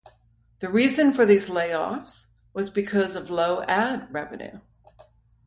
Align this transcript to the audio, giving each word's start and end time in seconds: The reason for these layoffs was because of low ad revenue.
The 0.61 0.67
reason 0.71 1.13
for 1.13 1.27
these 1.27 1.47
layoffs 1.47 2.25
was 2.53 2.71
because 2.71 3.15
of 3.15 3.29
low 3.29 3.61
ad 3.65 4.11
revenue. 4.11 4.59